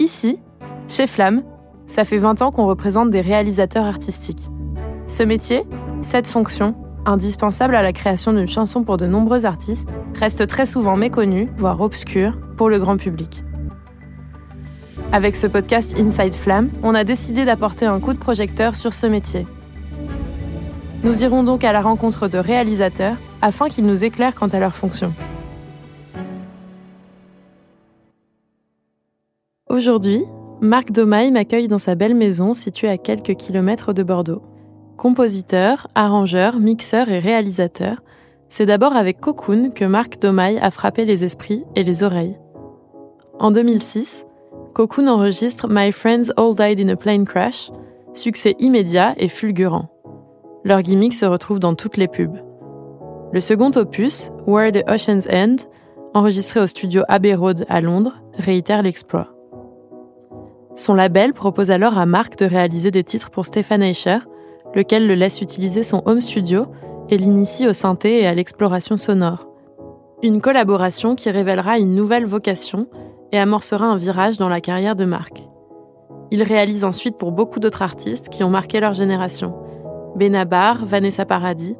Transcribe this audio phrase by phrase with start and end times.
[0.00, 0.40] Ici,
[0.88, 1.42] chez Flamme,
[1.86, 4.48] ça fait 20 ans qu'on représente des réalisateurs artistiques.
[5.06, 5.64] Ce métier,
[6.00, 10.96] cette fonction, indispensable à la création d'une chanson pour de nombreux artistes, reste très souvent
[10.96, 13.44] méconnue, voire obscure, pour le grand public.
[15.12, 19.06] Avec ce podcast Inside Flamme, on a décidé d'apporter un coup de projecteur sur ce
[19.06, 19.46] métier.
[21.04, 24.74] Nous irons donc à la rencontre de réalisateurs afin qu'ils nous éclairent quant à leur
[24.74, 25.12] fonction.
[29.80, 30.26] Aujourd'hui,
[30.60, 34.42] Marc Domaille m'accueille dans sa belle maison située à quelques kilomètres de Bordeaux.
[34.98, 38.02] Compositeur, arrangeur, mixeur et réalisateur,
[38.50, 42.36] c'est d'abord avec Cocoon que Marc Domaille a frappé les esprits et les oreilles.
[43.38, 44.26] En 2006,
[44.74, 47.70] Cocoon enregistre My Friends All Died in a Plane Crash,
[48.12, 49.88] succès immédiat et fulgurant.
[50.62, 52.36] Leur gimmick se retrouve dans toutes les pubs.
[53.32, 55.56] Le second opus, Where the Oceans End,
[56.12, 59.39] enregistré au studio Abbey Road à Londres, réitère l'exploit.
[60.80, 64.20] Son label propose alors à Mark de réaliser des titres pour Stefan Eicher,
[64.74, 66.68] lequel le laisse utiliser son home studio
[67.10, 69.46] et l'initie au synthé et à l'exploration sonore.
[70.22, 72.86] Une collaboration qui révélera une nouvelle vocation
[73.30, 75.42] et amorcera un virage dans la carrière de Mark.
[76.30, 79.52] Il réalise ensuite pour beaucoup d'autres artistes qui ont marqué leur génération.
[80.16, 81.76] Benabar, Vanessa Paradis,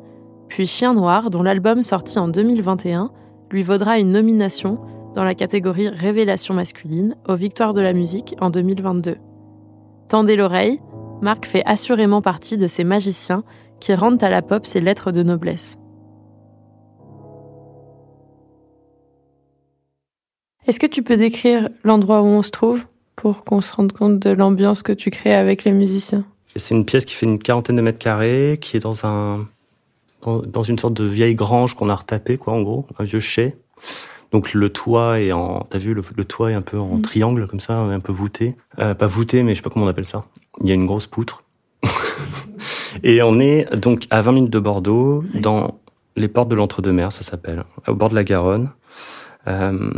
[0.48, 3.10] puis Chien Noir, dont l'album sorti en 2021
[3.50, 4.78] lui vaudra une nomination
[5.14, 9.16] dans la catégorie Révélation masculine aux Victoires de la musique en 2022.
[10.08, 10.80] Tendez l'oreille,
[11.20, 13.44] Marc fait assurément partie de ces magiciens
[13.80, 15.76] qui rendent à la pop ses lettres de noblesse.
[20.66, 22.84] Est-ce que tu peux décrire l'endroit où on se trouve
[23.16, 26.24] pour qu'on se rende compte de l'ambiance que tu crées avec les musiciens?
[26.46, 29.46] C'est une pièce qui fait une quarantaine de mètres carrés, qui est dans un
[30.26, 33.56] une sorte de vieille grange qu'on a retapé quoi en gros, un vieux chai.
[34.30, 37.02] Donc le toit est en, t'as vu, le, toit est un peu en mm.
[37.02, 38.56] triangle comme ça, un peu voûté.
[38.78, 40.24] Euh, pas voûté, mais je sais pas comment on appelle ça.
[40.62, 41.44] Il y a une grosse poutre.
[43.02, 45.80] et on est donc à 20 minutes de Bordeaux, dans
[46.16, 48.70] les portes de l'Entre-deux-Mers, ça s'appelle, au bord de la Garonne,
[49.48, 49.90] euh,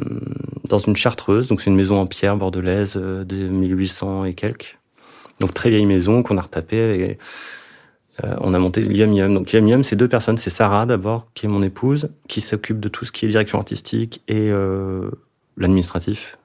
[0.69, 1.49] dans une chartreuse.
[1.49, 4.79] Donc c'est une maison en pierre bordelaise euh, de 1800 et quelques.
[5.41, 7.01] Donc très vieille maison qu'on a retapée.
[7.01, 7.19] Et,
[8.23, 9.35] euh, on a monté Yum Yum.
[9.35, 10.37] Donc Yum Yum, c'est deux personnes.
[10.37, 13.59] C'est Sarah d'abord, qui est mon épouse, qui s'occupe de tout ce qui est direction
[13.59, 15.11] artistique et euh,
[15.57, 16.39] l'administratif.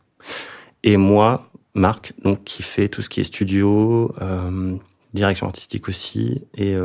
[0.84, 4.76] Et moi, Marc, donc qui fait tout ce qui est studio, euh,
[5.14, 6.76] direction artistique aussi, et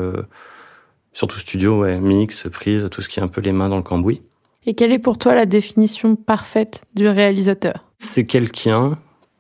[1.12, 3.82] surtout studio, ouais, mix, prise, tout ce qui est un peu les mains dans le
[3.82, 4.22] cambouis.
[4.64, 7.84] Et quelle est pour toi la définition parfaite du réalisateur?
[7.99, 8.99] C'est quelqu'un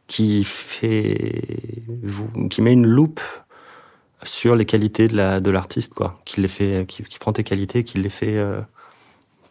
[0.08, 1.84] qui fait,
[2.50, 3.20] qui met une loupe
[4.22, 6.20] sur les qualités de la de l'artiste quoi.
[6.24, 8.60] Qui les fait qui, qui, prend tes qualités qui les fait euh,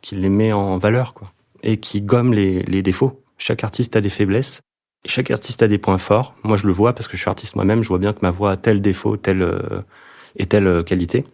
[0.01, 1.31] qui les met en valeur quoi.
[1.63, 3.21] Et qui gomme les, les défauts.
[3.37, 4.61] Chaque artiste a des faiblesses.
[5.05, 6.35] Chaque artiste a des points forts.
[6.43, 7.81] Moi je le vois parce que je suis artiste moi-même.
[7.81, 9.81] Je vois bien que ma voix a tel défaut telle euh,
[10.35, 11.25] et telle euh, qualité.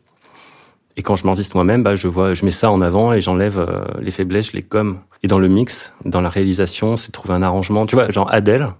[0.95, 3.59] Et quand je m'enregistre moi-même bah je vois je mets ça en avant et j'enlève
[3.59, 4.99] euh, les faiblesses je les gomme.
[5.21, 7.85] Et dans le mix dans la réalisation c'est de trouver un arrangement.
[7.85, 8.73] Tu vois genre Adèle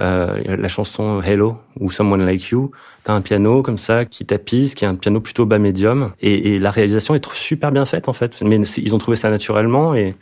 [0.00, 2.70] euh, la chanson Hello ou Someone Like You,
[3.04, 6.54] t'as un piano comme ça qui tapise, qui est un piano plutôt bas médium, et,
[6.54, 8.40] et la réalisation est super bien faite en fait.
[8.42, 10.14] Mais ils ont trouvé ça naturellement et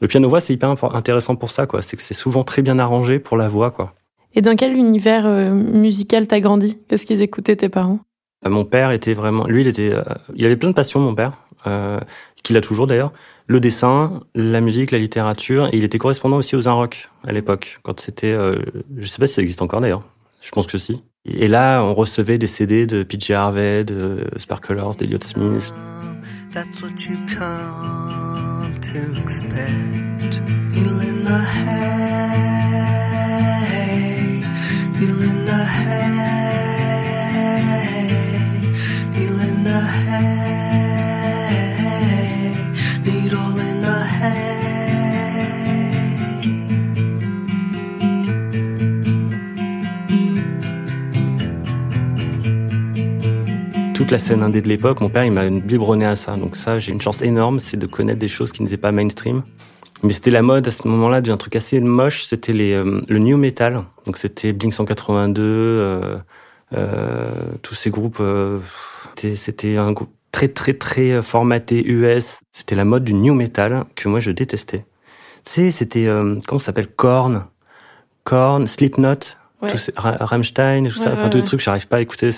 [0.00, 1.82] le piano voix c'est hyper intéressant pour ça quoi.
[1.82, 3.94] C'est que c'est souvent très bien arrangé pour la voix quoi.
[4.34, 6.78] Et dans quel univers euh, musical t'as grandi?
[6.88, 8.00] Qu'est-ce qu'ils écoutaient tes parents?
[8.46, 9.92] Euh, Mon père était vraiment, lui il était,
[10.34, 11.32] il avait plein de passions mon père,
[12.42, 13.12] qu'il a toujours d'ailleurs
[13.48, 17.80] le dessin, la musique, la littérature, et il était correspondant aussi aux Rock à l'époque,
[17.82, 18.60] quand c'était, euh,
[18.98, 20.04] je sais pas si ça existe encore d'ailleurs,
[20.42, 21.02] je pense que si.
[21.24, 25.72] Et là, on recevait des CD de PJ Harvey, de Sparklers, d'Eliot Smith.
[26.52, 30.42] That's what you come to expect.
[30.74, 32.02] in the hay,
[35.00, 36.02] in the hay,
[39.14, 40.57] in the hay.
[54.08, 56.34] Toute la scène indé de l'époque, mon père, il m'a biberonné à ça.
[56.38, 59.42] Donc ça, j'ai une chance énorme, c'est de connaître des choses qui n'étaient pas mainstream.
[60.02, 63.18] Mais c'était la mode à ce moment-là d'un truc assez moche, c'était les euh, le
[63.18, 63.84] new metal.
[64.06, 66.16] Donc c'était Blink 182, euh,
[66.72, 68.16] euh, tous ces groupes.
[68.20, 68.60] Euh,
[69.34, 72.40] c'était un groupe très très très formaté US.
[72.50, 74.86] C'était la mode du new metal que moi je détestais.
[75.44, 76.06] Tu sais, c'était
[76.46, 76.88] comment ça s'appelle?
[76.88, 77.44] Korn,
[78.24, 79.70] Korn, Slipknot, ouais.
[79.70, 81.12] tous Rammstein tout ça.
[81.12, 82.30] Enfin tous les trucs, j'arrive pas à écouter.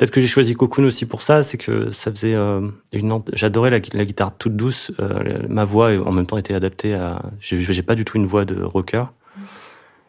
[0.00, 3.20] Peut-être que j'ai choisi Cocoon aussi pour ça, c'est que ça faisait euh, une.
[3.34, 4.90] J'adorais la, la, guitare toute douce.
[4.98, 7.20] Euh, ma voix en même temps était adaptée à.
[7.38, 9.04] J'ai pas du tout une voix de rocker.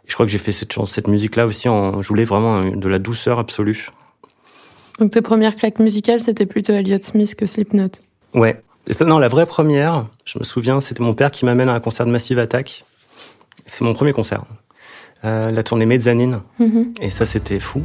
[0.07, 2.99] Je crois que j'ai fait cette, cette musique-là aussi en, je voulais vraiment de la
[2.99, 3.89] douceur absolue.
[4.97, 7.89] Donc tes premières claques musicales, c'était plutôt Elliott Smith que Slipknot.
[8.33, 8.61] Ouais.
[9.01, 12.05] non, la vraie première, je me souviens, c'était mon père qui m'amène à un concert
[12.05, 12.85] de Massive Attack.
[13.65, 14.45] C'est mon premier concert.
[15.25, 16.43] Euh, la tournée Mezzanine.
[16.61, 17.01] Mm-hmm.
[17.01, 17.83] Et ça, c'était fou.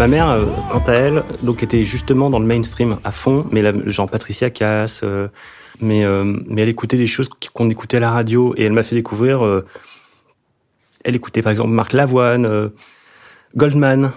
[0.00, 3.62] Ma mère, euh, quant à elle, donc était justement dans le mainstream à fond, mais
[3.90, 5.28] genre Patricia Cass, euh,
[5.82, 8.82] mais euh, mais elle écoutait des choses qu'on écoutait à la radio et elle m'a
[8.82, 9.42] fait découvrir.
[11.04, 12.70] elle écoutait par exemple Marc Lavoine,
[13.54, 14.12] Goldman,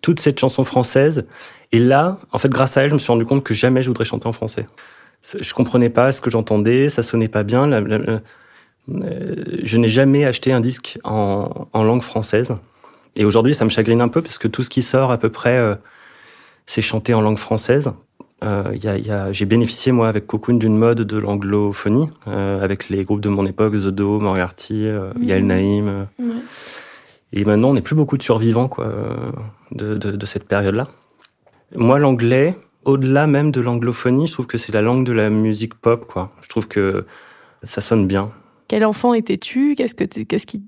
[0.00, 1.26] toute cette chanson française.
[1.72, 3.88] Et là, en fait, grâce à elle, je me suis rendu compte que jamais je
[3.88, 4.66] voudrais chanter en français.
[5.38, 7.68] Je comprenais pas ce que j'entendais, ça sonnait pas bien.
[8.88, 12.56] je n'ai jamais acheté un disque en langue française.
[13.16, 15.30] Et aujourd'hui, ça me chagrine un peu parce que tout ce qui sort à peu
[15.30, 15.74] près, euh,
[16.66, 17.92] c'est chanté en langue française.
[18.44, 22.62] Euh, y a, y a, j'ai bénéficié moi avec Cocoon d'une mode de l'anglophonie euh,
[22.62, 25.22] avec les groupes de mon époque, The Do, Moriarty, euh, mmh.
[25.24, 26.06] Yael Naïm.
[26.20, 26.26] Ouais.
[27.32, 28.92] Et maintenant, on n'est plus beaucoup de survivants quoi
[29.72, 30.88] de, de, de cette période-là.
[31.74, 35.74] Moi, l'anglais, au-delà même de l'anglophonie, je trouve que c'est la langue de la musique
[35.74, 36.30] pop quoi.
[36.42, 37.06] Je trouve que
[37.64, 38.30] ça sonne bien.
[38.68, 39.74] Quel enfant étais-tu?
[39.74, 40.62] Qu'est-ce que qu'est-ce qui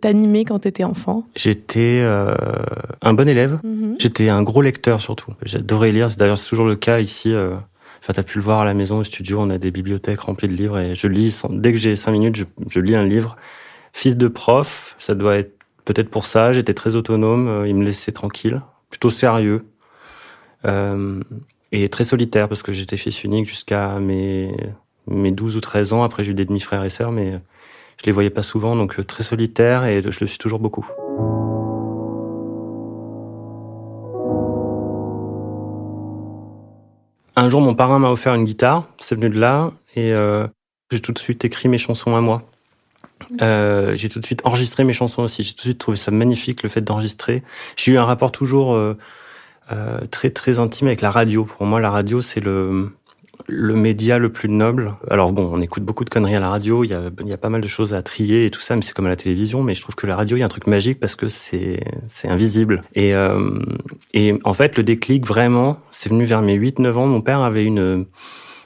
[0.00, 1.26] t'animait quand t'étais enfant?
[1.34, 2.34] J'étais euh,
[3.02, 3.58] un bon élève.
[3.64, 3.96] Mhm.
[3.98, 5.34] J'étais un gros lecteur surtout.
[5.42, 6.08] J'adorais lire.
[6.16, 7.32] D'ailleurs, c'est toujours le cas ici.
[7.34, 7.56] Euh...
[8.02, 9.38] Enfin, t'as pu le voir à la maison, au studio.
[9.40, 11.42] On a des bibliothèques remplies de livres et je lis.
[11.50, 13.36] Dès que j'ai cinq minutes, je, je, lis un livre.
[13.92, 15.52] Fils de prof, ça doit être
[15.84, 16.52] peut-être pour ça.
[16.52, 17.48] J'étais très autonome.
[17.48, 19.64] Euh, il me laissait tranquille, plutôt sérieux.
[20.64, 21.20] Euh,
[21.72, 24.54] et très solitaire parce que j'étais fils unique jusqu'à mes
[25.10, 26.02] mes 12 ou 13 ans.
[26.02, 27.40] Après, j'ai eu des demi-frères et sœurs, mais
[28.00, 30.86] je les voyais pas souvent, donc euh, très solitaire et je le suis toujours beaucoup.
[37.36, 40.46] Un jour, mon parrain m'a offert une guitare, c'est venu de là, et euh,
[40.90, 42.42] j'ai tout de suite écrit mes chansons à moi.
[43.42, 45.42] Euh, j'ai tout de suite enregistré mes chansons aussi.
[45.42, 47.42] J'ai tout de suite trouvé ça magnifique, le fait d'enregistrer.
[47.76, 48.96] J'ai eu un rapport toujours euh,
[49.72, 51.44] euh, très très intime avec la radio.
[51.44, 52.92] Pour moi, la radio, c'est le
[53.46, 54.94] le média le plus noble.
[55.08, 57.38] Alors bon, on écoute beaucoup de conneries à la radio, il y a, y a
[57.38, 59.62] pas mal de choses à trier et tout ça, mais c'est comme à la télévision.
[59.62, 61.80] Mais je trouve que la radio, il y a un truc magique parce que c'est
[62.08, 62.82] c'est invisible.
[62.94, 63.58] Et euh,
[64.14, 67.06] et en fait, le déclic vraiment, c'est venu vers mes 8-9 ans.
[67.06, 68.06] Mon père avait une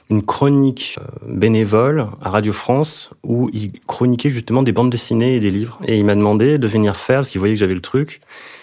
[0.09, 5.39] une chronique euh, bénévole à Radio France où il chroniquait justement des bandes dessinées et
[5.39, 5.79] des livres.
[5.85, 8.21] Et il m'a demandé de venir faire, parce qu'il voyait que j'avais le truc,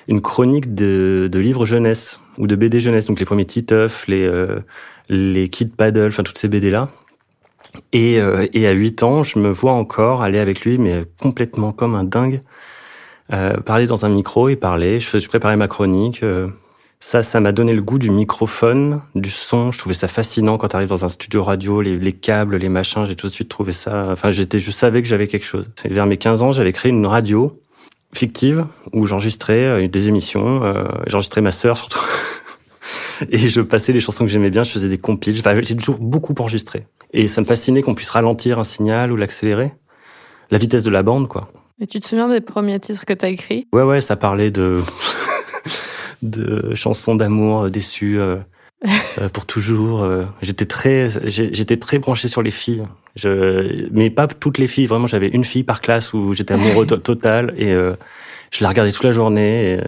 [0.09, 4.23] une chronique de, de livres jeunesse ou de BD jeunesse, donc les premiers Titeuf, les
[4.23, 4.61] euh,
[5.09, 6.89] les Kid Paddle, enfin toutes ces BD là.
[7.93, 11.73] Et, euh, et à 8 ans, je me vois encore aller avec lui, mais complètement
[11.73, 12.43] comme un dingue,
[13.33, 15.01] euh, parler dans un micro et parler.
[15.01, 16.23] Je, préparais ma chronique.
[16.23, 16.49] Euh,
[17.01, 19.73] ça, ça m'a donné le goût du microphone, du son.
[19.73, 23.07] Je trouvais ça fascinant quand tu dans un studio radio, les, les câbles, les machins.
[23.07, 24.09] J'ai tout de suite trouvé ça.
[24.13, 25.71] Enfin, j'étais, je savais que j'avais quelque chose.
[25.85, 27.59] Vers mes 15 ans, j'avais créé une radio
[28.15, 30.61] fictive où j'enregistrais des émissions.
[31.07, 32.05] J'enregistrais ma sœur surtout.
[33.31, 35.35] et je passais les chansons que j'aimais bien, je faisais des compiles.
[35.35, 36.87] j'ai toujours beaucoup enregistré.
[37.13, 39.73] Et ça me fascinait qu'on puisse ralentir un signal ou l'accélérer.
[40.51, 41.53] La vitesse de la bande, quoi.
[41.81, 43.67] Et tu te souviens des premiers titres que t'as écrits?
[43.73, 44.81] Ouais, ouais, ça parlait de
[46.23, 48.37] de chansons d'amour déçues euh,
[49.19, 50.03] euh, pour toujours.
[50.03, 50.25] Euh.
[50.43, 52.85] J'étais très, j'étais très branché sur les filles.
[53.17, 54.87] Je, mais pas toutes les filles.
[54.87, 57.75] Vraiment, j'avais une fille par classe où j'étais amoureux total et
[58.53, 59.81] je la regardais toute la journée.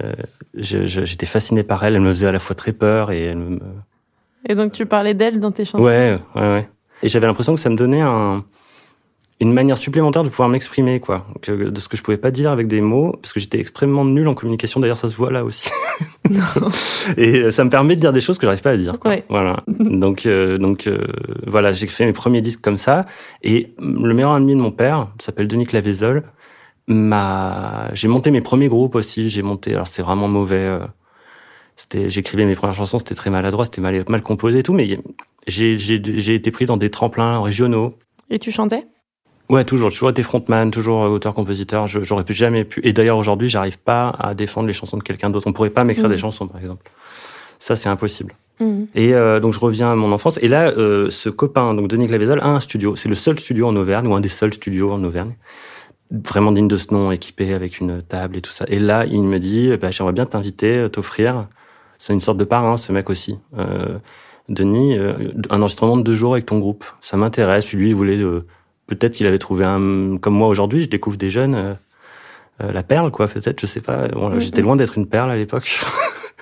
[0.54, 1.94] J'étais fasciné par elle.
[1.94, 3.58] Elle me faisait à la fois très peur et elle me.
[4.48, 5.84] Et donc tu parlais d'elle dans tes chansons?
[5.84, 6.68] Ouais, ouais, ouais.
[7.02, 8.44] Et j'avais l'impression que ça me donnait un,
[9.40, 12.50] une manière supplémentaire de pouvoir m'exprimer, quoi, que, de ce que je pouvais pas dire
[12.50, 14.80] avec des mots, parce que j'étais extrêmement nul en communication.
[14.80, 15.68] D'ailleurs, ça se voit là aussi.
[17.16, 18.96] et ça me permet de dire des choses que j'arrive pas à dire.
[19.04, 19.24] Ouais.
[19.28, 19.62] Voilà.
[19.68, 21.06] donc, euh, donc euh,
[21.46, 23.06] voilà, j'ai fait mes premiers disques comme ça.
[23.42, 26.22] Et le meilleur ami de mon père s'appelle Denis Clavezol
[26.86, 30.80] m'a j'ai monté mes premiers groupes aussi j'ai monté alors c'était vraiment mauvais euh,
[31.76, 35.00] c'était j'écrivais mes premières chansons c'était très maladroit c'était mal mal composé et tout mais
[35.46, 37.96] j'ai j'ai j'ai été pris dans des tremplins régionaux
[38.30, 38.86] et tu chantais?
[39.48, 43.48] Ouais toujours toujours été frontman toujours auteur compositeur j'aurais pu jamais pu et d'ailleurs aujourd'hui
[43.48, 46.18] j'arrive pas à défendre les chansons de quelqu'un d'autre on pourrait pas m'écrire des mmh.
[46.18, 46.90] chansons par exemple
[47.58, 48.86] ça c'est impossible Mhm.
[48.94, 50.38] Et euh, donc je reviens à mon enfance.
[50.42, 52.96] Et là, euh, ce copain, donc Denis Clavezol, a un studio.
[52.96, 55.34] C'est le seul studio en Auvergne, ou un des seuls studios en Auvergne.
[56.26, 58.64] Vraiment digne de ce nom, équipé avec une table et tout ça.
[58.68, 61.48] Et là, il me dit, bah, j'aimerais bien t'inviter, euh, t'offrir.
[61.98, 63.38] C'est une sorte de parrain, ce mec aussi.
[63.58, 63.98] Euh,
[64.48, 66.84] Denis, euh, un enregistrement de deux jours avec ton groupe.
[67.00, 67.64] Ça m'intéresse.
[67.66, 68.18] Puis lui, il voulait...
[68.18, 68.46] euh,
[68.86, 70.18] Peut-être qu'il avait trouvé un...
[70.18, 71.78] Comme moi aujourd'hui, je découvre des jeunes...
[72.60, 74.08] la perle, quoi, peut-être, je sais pas.
[74.08, 74.38] Bon.
[74.38, 75.80] J'étais loin d'être une perle à l'époque.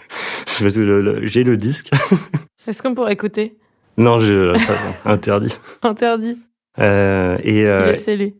[0.61, 1.91] J'ai le disque.
[2.67, 3.57] Est-ce qu'on pourrait écouter?
[3.97, 4.75] Non, je, ça,
[5.05, 5.55] interdit.
[5.83, 6.39] Interdit.
[6.79, 8.37] Euh, et Il euh, est scellé.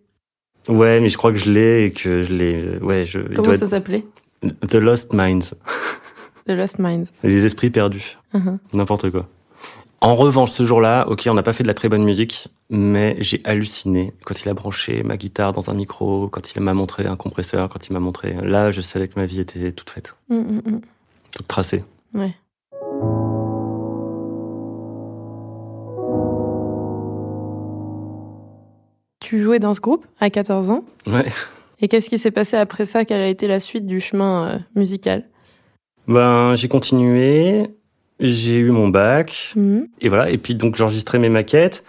[0.69, 2.79] Ouais, mais je crois que je l'ai et que je l'ai.
[2.81, 3.19] Ouais, je.
[3.35, 4.05] Comment ça s'appelait
[4.69, 5.55] The Lost Minds,
[6.47, 7.07] The Lost Minds.
[7.23, 8.59] les esprits perdus, Mhm.
[8.73, 9.29] n'importe quoi.
[10.01, 13.15] En revanche, ce jour-là, ok, on n'a pas fait de la très bonne musique, mais
[13.21, 17.07] j'ai halluciné quand il a branché ma guitare dans un micro, quand il m'a montré
[17.07, 18.35] un compresseur, quand il m'a montré.
[18.43, 20.81] Là, je savais que ma vie était toute faite, Mm, mm, mm.
[21.37, 21.85] toute tracée.
[22.15, 22.35] Ouais.
[29.33, 30.85] Tu jouais dans ce groupe à 14 ans.
[31.07, 31.25] Ouais.
[31.81, 33.07] Et qu'est-ce qui s'est passé après ça?
[33.07, 35.25] Quelle a été la suite du chemin euh, musical?
[36.07, 37.69] Ben, j'ai continué.
[38.21, 39.55] J'ai eu mon bac.
[39.57, 39.89] Mhm.
[40.03, 40.29] Et voilà.
[40.29, 41.83] Et puis, donc, j'enregistrais mes maquettes.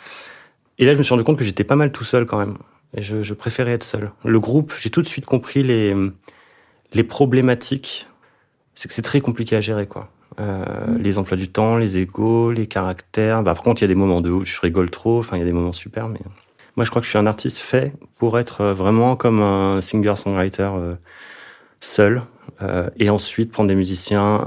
[0.79, 2.55] Et là, je me suis rendu compte que j'étais pas mal tout seul quand même.
[2.95, 4.11] Et je, je préférais être seul.
[4.23, 5.93] Le groupe, j'ai tout de suite compris les,
[6.93, 8.07] les problématiques.
[8.73, 10.09] C'est que c'est très compliqué à gérer, quoi.
[10.39, 10.63] Euh,
[10.97, 13.43] Les emplois du temps, les égaux, les caractères.
[13.43, 15.19] Bah, par contre, il y a des moments de où je rigole trop.
[15.19, 16.21] Enfin, il y a des moments super, mais
[16.75, 19.79] moi, je crois que je suis un artiste fait pour être euh, vraiment comme un
[19.81, 20.95] singer-songwriter euh,
[21.79, 22.23] seul.
[22.61, 24.45] Euh, et ensuite prendre des musiciens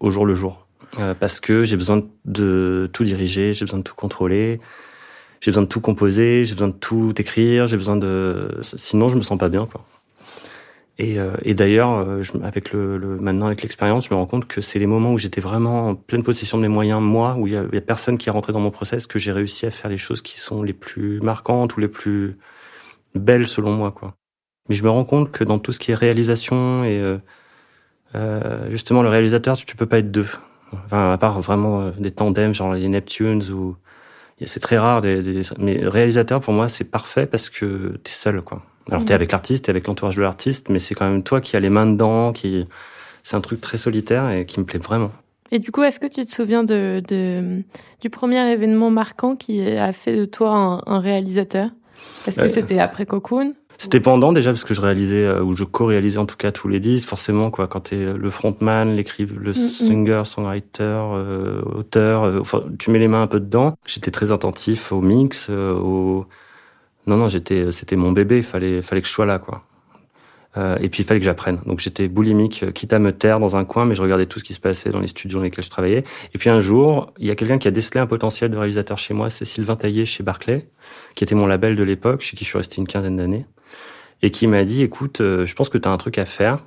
[0.00, 0.66] au jour le jour.
[1.20, 4.60] Parce que j'ai besoin de tout diriger, j'ai besoin de tout contrôler,
[5.40, 8.58] j'ai besoin de tout composer, j'ai besoin de tout écrire, j'ai besoin de...
[8.60, 9.86] Sinon, je me sens pas bien, quoi.
[11.02, 14.46] Et, euh, et d'ailleurs, euh, avec le, le- maintenant avec l'expérience, je me rends compte
[14.46, 17.46] que c'est les moments où j'étais vraiment en pleine possession de mes moyens, moi, où
[17.48, 19.66] il y a, y a personne qui est rentré dans mon process, que j'ai réussi
[19.66, 22.38] à faire les choses qui sont les plus marquantes ou les plus
[23.14, 24.14] belles selon moi, quoi.
[24.68, 27.18] Mais je me rends compte que dans tout ce qui est réalisation et euh,
[28.14, 30.26] euh, justement le réalisateur, tu, tu peux pas être deux.
[30.86, 33.76] Enfin, à part vraiment euh, des tandems, genre les Neptunes ou
[34.44, 35.02] c'est très rare.
[35.02, 38.62] Des, des- mais réalisateur pour moi c'est parfait parce que t'es seul, quoi.
[38.90, 39.14] Alors t'es Mhm.
[39.14, 41.70] avec l'artiste, t'es avec l'entourage de l'artiste, mais c'est quand même toi qui as les
[41.70, 42.66] mains dedans, qui
[43.22, 45.12] c'est un truc très solitaire et qui me plaît vraiment.
[45.50, 47.62] Et du coup, est-ce que tu te souviens de, de-
[48.00, 51.68] du premier événement marquant qui a fait de toi un, un réalisateur?
[52.26, 53.54] Est-ce que Euh, c'était après Cocoon?
[53.78, 56.68] C'était pendant déjà parce que je réalisais euh, ou je co-réalisais en tout cas tous
[56.68, 57.08] les disques.
[57.08, 59.02] Forcément quoi, quand t'es le frontman, le
[59.50, 63.74] Mm, singer, songwriter, euh, auteur, euh, enfin tu mets les mains un peu dedans.
[63.86, 66.26] J'étais très attentif au mix, au
[67.06, 68.38] non non j'étais c'était mon bébé.
[68.38, 69.64] Il fallait fallait que je sois là quoi.
[70.56, 71.60] Euh, et puis il fallait que j'apprenne.
[71.66, 74.38] Donc j'étais boulimique, euh, quitte à me taire dans un coin, mais je regardais tout
[74.38, 76.04] ce qui se passait dans les studios dans lesquels je travaillais.
[76.34, 78.98] Et puis un jour, il y a quelqu'un qui a décelé un potentiel de réalisateur
[78.98, 80.68] chez moi, c'est Sylvain Taillé chez Barclay,
[81.14, 83.46] qui était mon label de l'époque, chez qui je suis resté une quinzaine d'années,
[84.20, 86.58] et qui m'a dit, écoute, euh, je pense que tu as un truc à faire.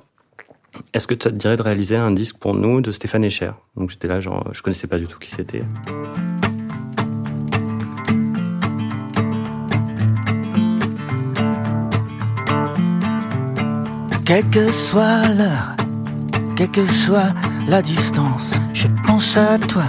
[0.92, 3.90] Est-ce que ça te dirait de réaliser un disque pour nous de Stéphane Echer Donc
[3.90, 5.62] j'étais là, genre, je connaissais pas du tout qui c'était.
[14.26, 15.76] Quelle que soit l'heure,
[16.56, 17.32] quelle que soit
[17.68, 19.84] la distance, je pense à toi.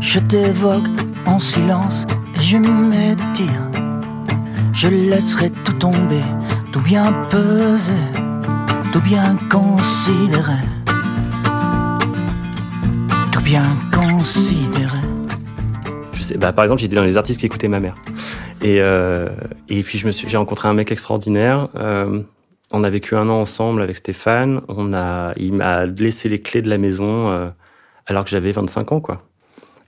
[0.00, 0.86] Je t'évoque
[1.26, 2.06] en silence
[2.36, 3.68] et je m'étire.
[4.72, 6.22] Je laisserai tout tomber,
[6.70, 7.92] tout bien peser,
[8.92, 10.62] tout bien considérer.
[13.32, 15.02] Tout bien considérer.
[16.12, 17.96] Je sais, bah, par exemple, j'étais dans les artistes qui écoutaient ma mère.
[18.60, 19.30] Et, euh,
[19.68, 21.70] et puis j'ai rencontré un mec extraordinaire.
[21.74, 22.22] Euh,
[22.72, 24.62] on a vécu un an ensemble avec Stéphane.
[24.68, 27.48] On a, il m'a laissé les clés de la maison euh,
[28.06, 29.22] alors que j'avais 25 ans, quoi.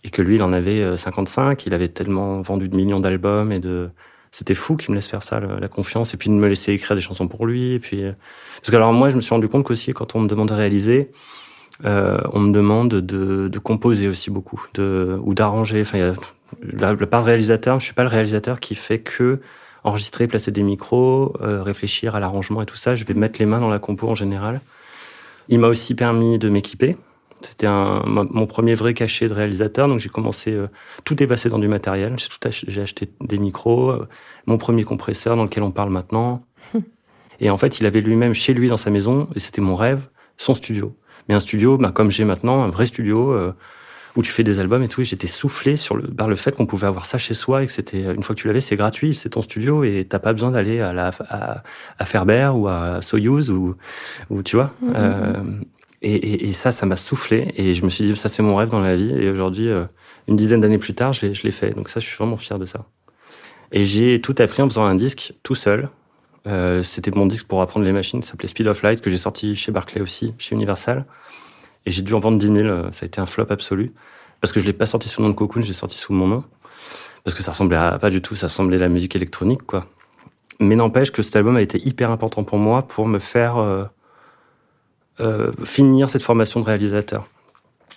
[0.05, 1.67] Et que lui, il en avait euh, 55.
[1.67, 3.91] Il avait tellement vendu de millions d'albums et de,
[4.35, 6.97] c'était fou qu'il me laisse faire ça, la confiance, et puis de me laisser écrire
[6.97, 7.73] des chansons pour lui.
[7.75, 8.13] Et puis, euh,
[8.57, 10.55] parce que alors moi, je me suis rendu compte qu'aussi quand on me demande de
[10.55, 11.13] réaliser,
[11.85, 15.83] euh, on me demande de, composer aussi beaucoup, de ou d'arranger.
[15.83, 16.15] Enfin,
[16.63, 19.41] la part réalisateur, je suis pas le réalisateur qui fait que
[19.85, 22.97] enregistrer, placer des micros, euh, réfléchir à l'arrangement et tout ça.
[22.97, 24.61] Je vais mettre les mains dans la compo en général.
[25.49, 26.97] Il m'a aussi permis de m'équiper.
[27.43, 30.67] C'était mon premier vrai cachet de réalisateur, donc j'ai commencé, euh,
[31.05, 32.15] tout est passé dans du matériel.
[32.19, 34.09] J'ai tout ach- j'ai acheté des micros, euh,
[34.47, 36.43] mon premier compresseur dans lequel on parle maintenant.
[37.41, 40.09] et en fait, il avait lui-même chez lui dans sa maison, et c'était mon rêve,
[40.39, 40.97] son studio.
[41.29, 43.53] Mais un studio, bah, comme j'ai maintenant, un vrai studio euh,
[44.17, 45.01] où tu fais des albums et tout.
[45.01, 47.67] Et j'étais soufflé sur le, par le fait qu'on pouvait avoir ça chez soi et
[47.67, 50.33] que c'était une fois que tu l'avais, c'est gratuit, c'est ton studio et t'as pas
[50.33, 51.63] besoin d'aller à la à,
[51.99, 53.77] à Ferber ou à Soyuz ou
[54.31, 54.73] ou tu vois.
[54.83, 54.93] Mhm.
[54.97, 55.43] Euh,
[56.03, 57.53] Et, ça, ça m'a soufflé.
[57.57, 59.11] Et je me suis dit, ça c'est mon rêve dans la vie.
[59.11, 59.69] Et aujourd'hui,
[60.29, 61.71] une dizaine d'années plus tard, je l'ai fait.
[61.75, 62.85] Donc ça, je suis vraiment fier de ça.
[63.73, 65.89] Et j'ai tout appris en faisant un disque tout seul.
[66.83, 68.21] C'était mon disque pour apprendre les machines.
[68.23, 71.07] Ça s'appelait Speed of Light, que j'ai sorti chez Barclay aussi, chez Universal.
[71.87, 72.93] Et j'ai dû en vendre 10 000.
[72.93, 73.93] Ça a été un flop absolu.
[74.41, 76.13] Parce que je l'ai pas sorti sous le nom de Cocoon, je l'ai sorti sous
[76.13, 76.45] mon nom.
[77.25, 79.87] Parce que ça ressemblait pas du tout, ça ressemblait à la musique électronique, quoi.
[80.61, 83.85] Mais n'empêche que cet album a été hyper important pour moi pour me faire euh,
[85.21, 87.27] euh, finir cette formation de réalisateur.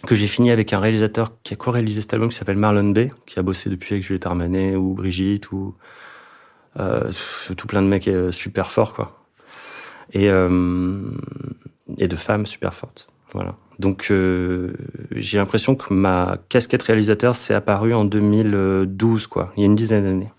[0.06, 3.12] Que j'ai fini avec un réalisateur qui a co-réalisé cet album qui s'appelle Marlon Bay,
[3.26, 5.76] qui a bossé depuis avec Juliette Armanet ou Brigitte ou
[6.80, 7.12] euh,
[7.56, 9.20] tout plein de mecs euh, super forts, quoi.
[10.14, 11.02] Et, euh,
[11.98, 13.10] et de femmes super fortes.
[13.34, 13.56] Voilà.
[13.80, 14.74] Donc euh,
[15.12, 19.76] j'ai l'impression que ma casquette réalisateur s'est apparue en 2012, quoi, il y a une
[19.76, 20.32] dizaine d'années.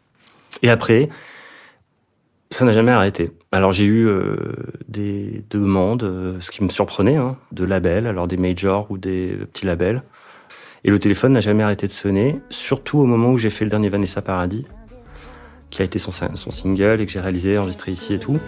[0.63, 1.09] Et après,
[2.51, 3.31] ça n'a jamais arrêté.
[3.53, 4.37] Alors j'ai eu euh,
[4.89, 9.37] des demandes, euh, ce qui me surprenait, hein, de labels, alors des majors ou des
[9.53, 10.03] petits labels.
[10.85, 13.71] Et le téléphone n'a jamais arrêté de sonner, surtout au moment où j'ai fait le
[13.71, 14.67] dernier Vanessa Paradis,
[15.71, 18.39] qui a été son, son single et que j'ai réalisé, enregistré ici et tout.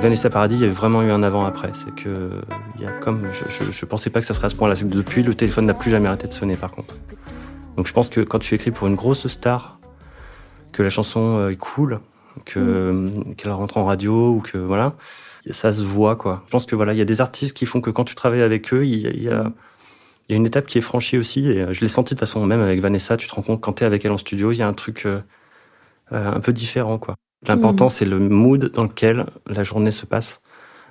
[0.00, 1.72] Vanessa Paradis, il y a vraiment eu un avant-après.
[1.74, 2.30] C'est que,
[2.76, 4.74] il y a comme, je, je, je, pensais pas que ça serait à ce point-là.
[4.82, 6.96] Depuis, le téléphone n'a plus jamais arrêté de sonner, par contre.
[7.76, 9.78] Donc je pense que quand tu écris pour une grosse star,
[10.72, 12.00] que la chanson euh, est cool,
[12.46, 13.34] que, mm.
[13.34, 14.94] qu'elle rentre en radio ou que, voilà,
[15.50, 16.42] ça se voit, quoi.
[16.46, 18.42] Je pense que voilà, il y a des artistes qui font que quand tu travailles
[18.42, 19.52] avec eux, il y a, il y a,
[20.28, 21.46] il y a une étape qui est franchie aussi.
[21.46, 23.18] Et euh, je l'ai senti de façon même avec Vanessa.
[23.18, 25.04] Tu te rends compte quand t'es avec elle en studio, il y a un truc
[25.04, 25.20] euh,
[26.10, 27.16] un peu différent, quoi.
[27.46, 27.90] L'important, mm.
[27.90, 30.42] c'est le mood dans lequel la journée se passe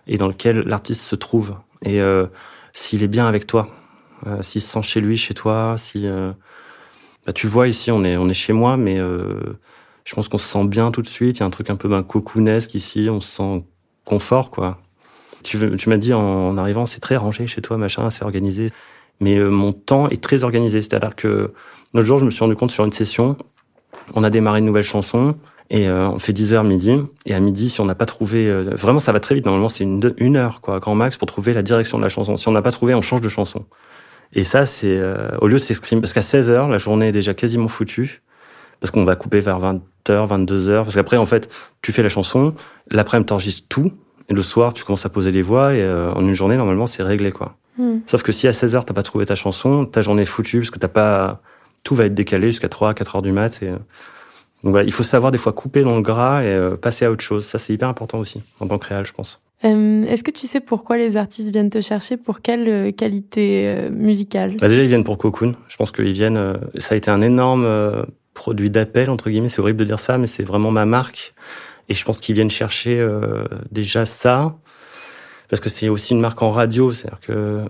[0.07, 1.55] et dans lequel l'artiste se trouve.
[1.83, 2.27] Et euh,
[2.73, 3.69] s'il est bien avec toi,
[4.27, 6.31] euh, s'il se sent chez lui, chez toi, si euh,
[7.25, 9.59] bah, tu vois ici, on est on est chez moi, mais euh,
[10.05, 11.37] je pense qu'on se sent bien tout de suite.
[11.37, 13.63] Il y a un truc un peu ben, cocoonesque ici, on se sent
[14.05, 14.79] confort, quoi.
[15.43, 18.71] Tu, tu m'as dit en, en arrivant, c'est très rangé chez toi, machin, c'est organisé.
[19.19, 21.53] Mais euh, mon temps est très organisé, c'est-à-dire que
[21.93, 23.37] l'autre jour, je me suis rendu compte sur une session,
[24.15, 25.37] on a démarré une nouvelle chanson.
[25.69, 26.97] Et euh, on fait 10 heures midi.
[27.25, 29.45] Et à midi, si on n'a pas trouvé, euh, vraiment, ça va très vite.
[29.45, 32.37] Normalement, c'est une, une heure, quoi, grand max, pour trouver la direction de la chanson.
[32.37, 33.65] Si on n'a pas trouvé, on change de chanson.
[34.33, 37.11] Et ça, c'est euh, au lieu de s'exprimer, parce qu'à 16 heures, la journée est
[37.11, 38.21] déjà quasiment foutue,
[38.79, 40.83] parce qu'on va couper vers 20 h 22 heures.
[40.85, 41.49] Parce qu'après, en fait,
[41.83, 42.55] tu fais la chanson,
[42.89, 43.91] l'après-midi, t'enregistres tout,
[44.27, 47.03] et le soir, tu commences à poser les voix, et en une journée, normalement, c'est
[47.03, 47.57] réglé, quoi.
[47.77, 47.99] Hmm.
[48.07, 50.59] Sauf que si à 16 heures, t'as pas trouvé ta chanson, ta journée est foutue,
[50.59, 51.41] parce que t'as pas,
[51.83, 53.71] tout va être décalé jusqu'à 3, 4 heures du mat, et
[54.63, 57.11] donc voilà, il faut savoir des fois couper dans le gras et euh, passer à
[57.11, 57.45] autre chose.
[57.45, 59.41] Ça, c'est hyper important aussi en tant que réel, je pense.
[59.65, 62.17] Euh, Est-ce que tu sais pourquoi les artistes viennent te chercher?
[62.17, 64.55] Pour quelle euh, qualité euh, musicale?
[64.59, 65.55] Bah Déjà, ils viennent pour Cocoon.
[65.67, 66.37] Je pense qu'ils viennent.
[66.37, 67.67] Euh, ça a été un énorme
[68.33, 69.49] produit d'appel entre guillemets.
[69.49, 71.33] C'est horrible de dire ça, mais c'est vraiment ma marque.
[71.89, 73.03] Et je pense qu'ils viennent chercher
[73.71, 74.55] déjà ça
[75.49, 77.65] parce que c'est aussi une marque en radio, c'est-à-dire que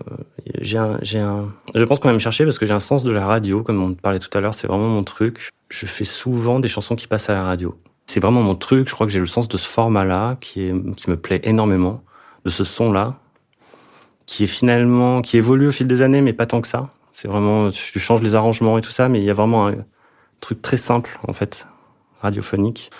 [0.60, 3.04] j'ai un, j'ai un, je pense qu'on va me chercher parce que j'ai un sens
[3.04, 6.04] de la radio, comme on parlait tout à l'heure, c'est vraiment mon truc je fais
[6.04, 7.78] souvent des chansons qui passent à la radio.
[8.06, 8.88] C'est vraiment mon truc.
[8.88, 12.02] Je crois que j'ai le sens de ce format-là qui, est, qui me plaît énormément,
[12.44, 13.14] de ce son-là,
[14.26, 16.90] qui est finalement, qui évolue au fil des années, mais pas tant que ça.
[17.12, 19.76] C'est vraiment, tu changes les arrangements et tout ça, mais il y a vraiment un
[20.40, 21.66] truc très simple, en fait,
[22.20, 22.90] radiophonique.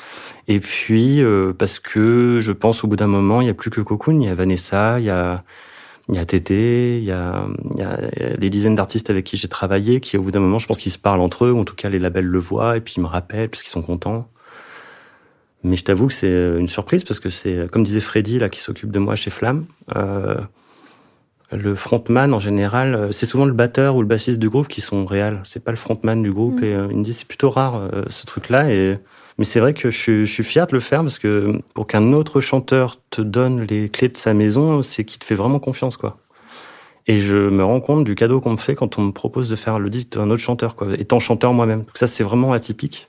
[0.49, 3.71] Et puis, euh, parce que je pense au bout d'un moment, il n'y a plus
[3.71, 5.45] que Cocoon, il y a Vanessa, il y a,
[6.09, 7.99] il y a Tété, il y a, il y a
[8.37, 10.93] les dizaines d'artistes avec qui j'ai travaillé, qui au bout d'un moment, je pense qu'ils
[10.93, 13.01] se parlent entre eux, ou en tout cas les labels le voient, et puis ils
[13.01, 14.29] me rappellent parce qu'ils sont contents.
[15.63, 18.61] Mais je t'avoue que c'est une surprise parce que c'est, comme disait Freddy là, qui
[18.61, 20.37] s'occupe de moi chez Flamme, euh,
[21.53, 25.05] le frontman en général, c'est souvent le batteur ou le bassiste du groupe qui sont
[25.05, 25.41] réels.
[25.45, 26.61] C'est pas le frontman du groupe.
[26.61, 26.65] Mmh.
[26.65, 28.73] Et euh, il me dit c'est plutôt rare euh, ce truc-là.
[28.73, 28.99] Et
[29.39, 31.87] mais c'est vrai que je suis, je suis, fier de le faire parce que pour
[31.87, 35.59] qu'un autre chanteur te donne les clés de sa maison, c'est qu'il te fait vraiment
[35.59, 36.19] confiance, quoi.
[37.07, 39.57] Et je me rends compte du cadeau qu'on me fait quand on me propose de
[39.57, 41.81] faire le disque d'un autre chanteur, quoi, étant chanteur moi-même.
[41.81, 43.09] Donc ça, c'est vraiment atypique.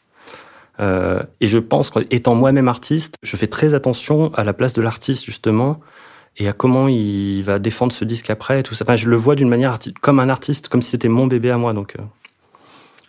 [0.80, 4.82] Euh, et je pense qu'étant moi-même artiste, je fais très attention à la place de
[4.82, 5.82] l'artiste, justement,
[6.38, 8.86] et à comment il va défendre ce disque après et tout ça.
[8.86, 11.58] Enfin, je le vois d'une manière comme un artiste, comme si c'était mon bébé à
[11.58, 11.74] moi.
[11.74, 12.04] Donc, euh,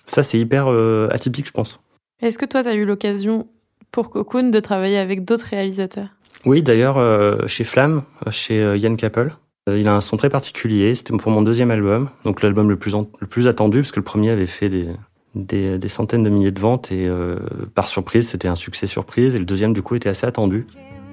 [0.06, 1.80] ça, c'est hyper euh, atypique, je pense.
[2.20, 3.46] Est-ce que toi, tu as eu l'occasion
[3.90, 6.08] pour Cocoon de travailler avec d'autres réalisateurs?
[6.44, 9.32] Oui, d'ailleurs, euh, chez Flamme, chez euh, Yann Kappel.
[9.68, 10.92] Il a un son très particulier.
[10.96, 14.04] C'était pour mon deuxième album, donc l'album le plus, le plus attendu, parce que le
[14.04, 14.88] premier avait fait des,
[15.36, 17.36] des, des centaines de milliers de ventes et euh,
[17.76, 19.36] par surprise, c'était un succès surprise.
[19.36, 20.66] Et le deuxième, du coup, était assez attendu.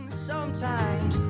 [0.09, 1.28] Sometimes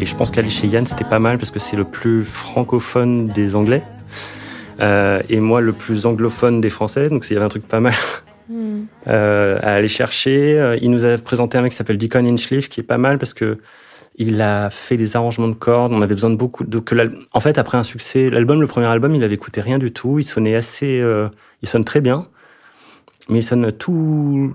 [0.00, 3.28] Et je pense qu'aller chez Yann, c'était pas mal parce que c'est le plus francophone
[3.28, 3.82] des Anglais.
[4.80, 7.08] Euh, et moi, le plus anglophone des Français.
[7.08, 7.94] Donc, il y avait un truc pas mal.
[9.08, 10.58] euh, à aller chercher.
[10.58, 13.18] Euh, Il nous a présenté un mec qui s'appelle Deacon Inchleaf, qui est pas mal
[13.18, 13.58] parce que
[14.16, 15.92] il a fait les arrangements de cordes.
[15.92, 16.94] On avait besoin de beaucoup de que
[17.32, 20.18] en fait après un succès, l'album, le premier album, il avait coûté rien du tout.
[20.18, 21.28] Il sonnait assez, euh,
[21.62, 22.28] il sonne très bien,
[23.28, 24.54] mais il sonne tout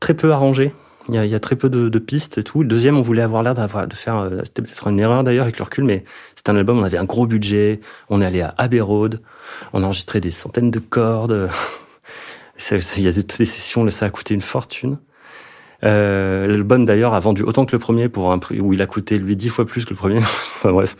[0.00, 0.72] très peu arrangé.
[1.10, 2.62] Il y a, il y a très peu de, de pistes et tout.
[2.62, 4.16] Le deuxième, on voulait avoir l'air d'avoir de faire.
[4.16, 6.02] euh, C'était peut-être une erreur d'ailleurs avec le recul, mais
[6.34, 6.78] c'était un album.
[6.78, 7.80] On avait un gros budget.
[8.08, 9.20] On est allé à Abbey Road.
[9.74, 11.50] On a enregistré des centaines de cordes.
[12.70, 14.98] Il y a des, sessions, ça a coûté une fortune.
[15.82, 18.86] Euh, L'album d'ailleurs a vendu autant que le premier pour un prix où il a
[18.86, 20.18] coûté lui dix fois plus que le premier.
[20.18, 20.96] enfin bref,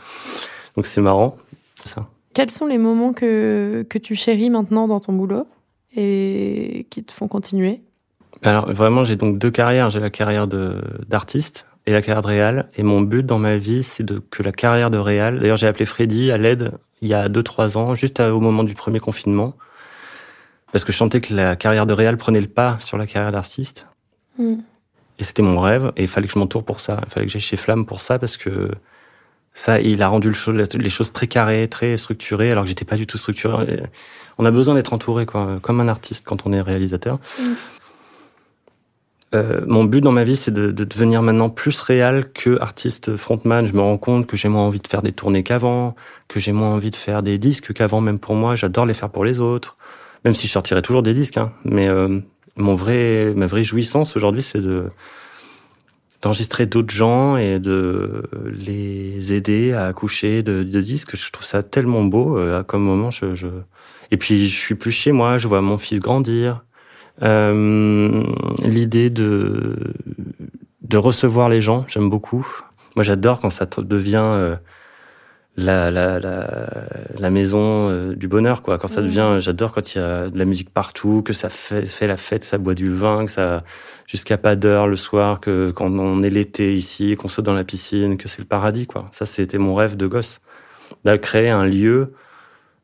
[0.77, 1.37] donc c'est marrant.
[1.85, 2.09] Ça.
[2.35, 5.47] Quels sont les moments que, que tu chéris maintenant dans ton boulot
[5.97, 7.83] et qui te font continuer?
[8.43, 9.91] Alors vraiment, j'ai donc deux carrières.
[9.91, 12.69] J'ai la carrière d'artiste et la carrière de réal.
[12.77, 15.39] Et mon but dans ma vie, c'est que la carrière de réal.
[15.39, 18.41] D'ailleurs, j'ai appelé Freddy à l'aide il y a deux trois ans, juste à- au
[18.41, 19.55] moment du premier confinement,
[20.75, 23.31] parce que je sentais que la carrière de réal prenait le pas sur la carrière
[23.31, 23.87] d'artiste.
[24.39, 24.57] Hmm.
[25.21, 26.99] Et c'était mon rêve, et il fallait que je m'entoure pour ça.
[27.07, 28.73] Il fallait que j'aille chez Flamme pour ça, parce que
[29.53, 30.33] ça, il a rendu
[30.75, 33.85] les choses très carrées, très structurées, alors que j'étais pas du tout structuré.
[34.37, 37.21] On a besoin d'être entouré, quoi, comme un artiste quand on est réalisateur.
[39.33, 43.17] Euh, mon but dans ma vie, c'est de, de devenir maintenant plus réel que artiste
[43.17, 43.65] frontman.
[43.65, 45.95] Je me rends compte que j'ai moins envie de faire des tournées qu'avant,
[46.27, 48.57] que j'ai moins envie de faire des disques qu'avant, même pour moi.
[48.57, 49.77] J'adore les faire pour les autres,
[50.25, 51.37] même si je sortirai toujours des disques.
[51.39, 51.53] Hein.
[51.65, 52.21] Mais euh,
[52.57, 54.91] mon vrai, ma vraie jouissance aujourd'hui, c'est de
[56.23, 61.17] d'enregistrer d'autres gens et de les aider à accoucher de, de disques.
[61.17, 63.11] Je trouve ça tellement beau euh, comme moment.
[63.11, 63.47] Je, je...
[64.11, 65.37] Et puis je suis plus chez moi.
[65.37, 66.65] Je vois mon fils grandir.
[67.23, 68.25] Euh,
[68.65, 69.77] L'idée de
[70.83, 72.47] de recevoir les gens, j'aime beaucoup.
[72.95, 74.57] Moi, j'adore quand ça devient euh,
[75.57, 76.69] la, la, la,
[77.19, 78.77] la maison euh, du bonheur, quoi.
[78.79, 79.07] Quand ça Mhm.
[79.07, 82.17] devient, j'adore quand il y a de la musique partout, que ça fait, fait la
[82.17, 83.63] fête, ça boit du vin, que ça
[84.07, 87.65] jusqu'à pas d'heure le soir, que quand on est l'été ici, qu'on saute dans la
[87.65, 89.09] piscine, que c'est le paradis, quoi.
[89.13, 90.41] Ça, c'était mon rêve de gosse.
[91.05, 92.13] Là, créer un lieu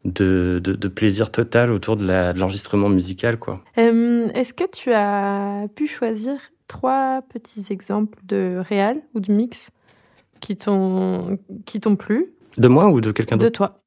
[0.04, 2.06] de, de, de plaisir total autour de
[2.38, 3.60] l'enregistrement musical, quoi.
[3.78, 6.36] Euh, Est-ce que tu as pu choisir
[6.68, 9.70] trois petits exemples de réal ou de mix
[10.40, 12.26] qui t'ont qui t'ont plu?
[12.58, 13.80] De moi ou de quelqu'un de d'autre toi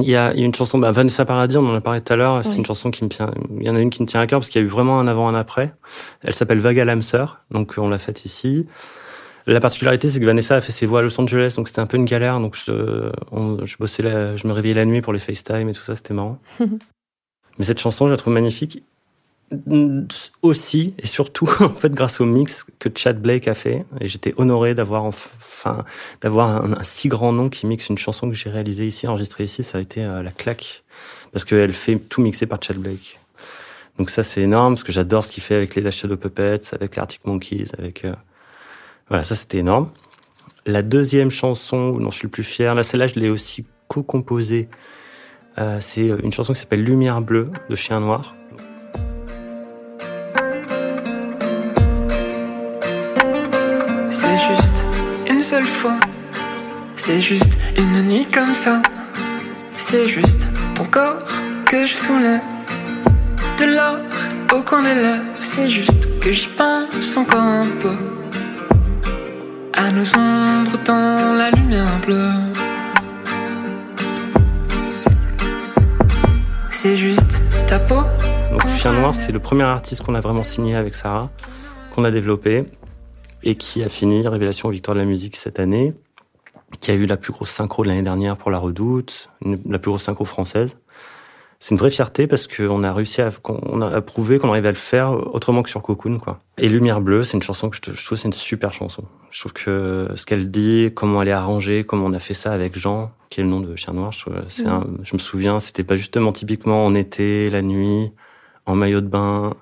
[0.00, 2.44] Il y a une chanson, bah, Vanessa Paradis, on en a parlé tout à l'heure.
[2.44, 3.30] C'est une chanson qui me tient.
[3.60, 4.70] Il y en a une qui me tient à cœur parce qu'il y a eu
[4.70, 5.74] vraiment un avant, un après.
[6.22, 8.66] Elle s'appelle Vague à l'âme sœur, donc on l'a faite ici.
[9.48, 11.86] La particularité, c'est que Vanessa a fait ses voix à Los Angeles, donc c'était un
[11.86, 12.40] peu une galère.
[12.40, 15.72] Donc je, on- je bossais, la, je me réveillais la nuit pour les FaceTime et
[15.72, 16.38] tout ça, c'était marrant.
[17.58, 18.82] Mais cette chanson, je la trouve magnifique
[20.42, 24.34] aussi et surtout en fait grâce au mix que Chad Blake a fait et j'étais
[24.38, 25.84] honoré d'avoir enfin
[26.20, 29.62] d'avoir un, si grand nom qui mixe une chanson que j'ai réalisée ici enregistrée ici
[29.62, 30.82] ça a été euh, la claque.
[31.32, 33.18] Parce qu'elle fait tout mixé par Chad Blake.
[33.98, 36.72] Donc ça c'est énorme parce que j'adore ce qu'il fait avec les Last Shadow Puppets
[36.72, 38.14] avec les Arctic Monkeys avec euh,
[39.08, 39.90] voilà ça c'était énorme.
[40.64, 44.68] La deuxième chanson dont je suis le plus fier là celle-là je l'ai aussi co-composée
[45.58, 48.34] euh, c'est une chanson qui s'appelle Lumière bleue de Chien Noir
[55.50, 56.00] seule fois.
[56.96, 58.82] C'est juste une nuit comme ça.
[59.76, 61.22] C'est juste ton corps
[61.64, 62.40] que je soulève.
[63.56, 63.98] De l'or
[64.52, 65.22] au coin des lèvres.
[65.42, 67.94] C'est juste que j'y pense encore un peu.
[69.72, 72.32] À nos ombres dans la lumière bleue.
[76.70, 78.02] C'est juste ta peau.
[78.50, 81.30] Donc Chien Noir, c'est le premier artiste qu'on a vraiment signé avec Sarah,
[81.94, 82.64] qu'on a développé
[83.42, 85.94] et qui a fini Révélation Victoire de la musique cette année,
[86.80, 89.78] qui a eu la plus grosse synchro de l'année dernière pour La Redoute, une- la
[89.78, 90.76] plus grosse synchro française.
[91.58, 94.72] C'est une vraie fierté parce qu'on a réussi à, on a prouvé qu'on arrivait à
[94.72, 96.38] le faire autrement que sur Cocoon, quoi.
[96.58, 99.04] Et Lumière Bleue, c'est une chanson que je, trouve c'est une super chanson.
[99.30, 102.52] Je trouve que ce qu'elle dit, comment elle est arrangée, comment on a fait ça
[102.52, 105.18] avec Jean, qui est le nom de Chien Noir, je, trouve- c'est un- je me
[105.18, 108.12] souviens, c'était pas justement typiquement en été, la nuit,
[108.66, 109.54] en maillot de bain,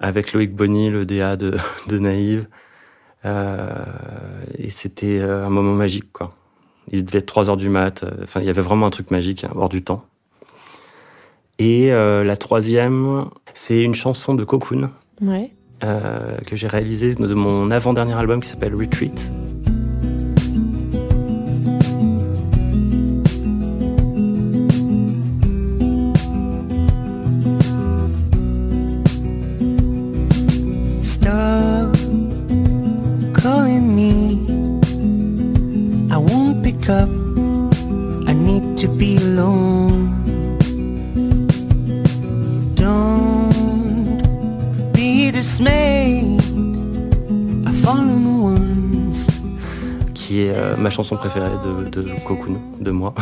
[0.00, 1.52] avec Loïc Bonny, le DA de,
[1.88, 2.48] de Naïve.
[3.26, 3.84] Euh,
[4.56, 6.32] et c'était un moment magique, quoi.
[6.92, 8.04] Il devait être 3 heures du mat.
[8.22, 10.04] Enfin, il y avait vraiment un truc magique, à bord du temps.
[11.58, 14.90] Et la troisième, c'est une chanson de Cocoon.
[15.20, 15.50] Ouais.
[15.80, 19.32] que j'ai réalisée de mon avant-dernier album qui s'appelle Retreat.
[50.96, 53.14] Chanson préférée de, de Cocoon, de moi.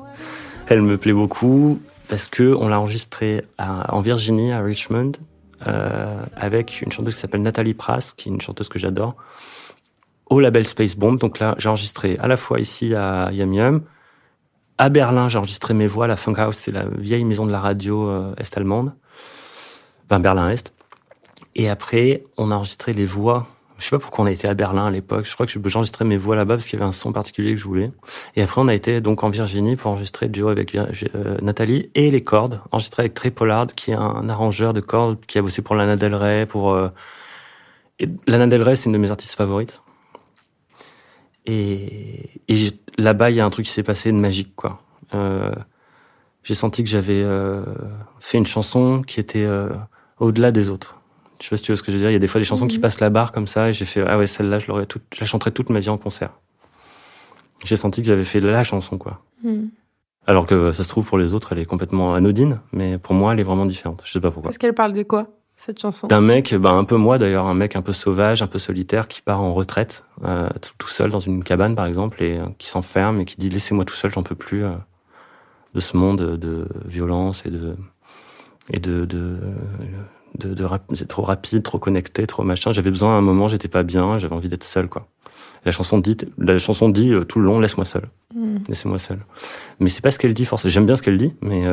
[0.68, 5.12] Elle me plaît beaucoup parce que on l'a enregistrée en Virginie, à Richmond,
[5.66, 9.16] euh, avec une chanteuse qui s'appelle Nathalie Prass, qui est une chanteuse que j'adore,
[10.26, 11.18] au label Space Bomb.
[11.18, 13.82] Donc là, j'ai enregistré à la fois ici à Yum Yum,
[14.78, 16.06] à Berlin, j'ai enregistré mes voix.
[16.06, 18.92] La Funkhaus, c'est la vieille maison de la radio euh, est-allemande,
[20.04, 20.72] enfin Berlin-Est.
[21.54, 23.46] Et après, on a enregistré les voix
[23.78, 25.26] je sais pas pourquoi on a été à Berlin à l'époque.
[25.26, 27.60] Je crois que j'enregistrais mes voix là-bas parce qu'il y avait un son particulier que
[27.60, 27.92] je voulais.
[28.34, 30.86] Et après, on a été donc en Virginie pour enregistrer le duo avec euh,
[31.42, 32.60] Nathalie et les cordes.
[32.72, 35.96] Enregistré avec Trey Pollard, qui est un arrangeur de cordes qui a bossé pour Lana
[35.96, 36.46] Del Rey.
[36.46, 36.88] Pour euh...
[37.98, 39.82] et Lana Del Rey, c'est une de mes artistes favorites.
[41.46, 42.56] Et, et
[42.98, 44.80] là-bas, il y a un truc qui s'est passé de magique, quoi.
[45.14, 45.52] Euh,
[46.42, 47.64] j'ai senti que j'avais euh,
[48.20, 49.70] fait une chanson qui était euh,
[50.18, 51.00] au-delà des autres.
[51.40, 52.10] Je sais pas si tu vois ce que je veux dire.
[52.10, 52.82] Il y a des fois des chansons qui mhm.
[52.82, 55.20] passent la barre comme ça et j'ai fait ah ouais celle-là je l'aurais toute, je
[55.20, 56.30] la chanterai toute ma vie en concert.
[57.64, 59.22] J'ai senti que j'avais fait la chanson quoi.
[59.42, 59.70] Mhm.
[60.28, 63.32] Alors que ça se trouve pour les autres elle est complètement anodine, mais pour moi
[63.32, 64.02] elle est vraiment différente.
[64.04, 64.50] Je sais pas pourquoi.
[64.50, 65.26] Est-ce qu'elle parle de quoi?
[65.56, 68.46] Cette chanson D'un mec, bah un peu moi d'ailleurs, un mec un peu sauvage, un
[68.46, 72.38] peu solitaire qui part en retraite euh, tout seul dans une cabane par exemple et
[72.38, 74.72] euh, qui s'enferme et qui dit laissez-moi tout seul, j'en peux plus euh,
[75.74, 77.74] de ce monde de violence et de
[78.70, 79.38] et de, de
[80.34, 82.70] de, de c'est trop rapide, trop connecté, trop machin.
[82.70, 85.08] J'avais besoin à un moment, j'étais pas bien, j'avais envie d'être seul, quoi.
[85.64, 88.02] La chanson dit, la chanson dit tout le long, laisse-moi seul,
[88.34, 88.58] mm.
[88.68, 89.20] laissez-moi seul.
[89.80, 90.70] Mais c'est pas ce qu'elle dit forcément.
[90.70, 91.64] J'aime bien ce qu'elle dit, mais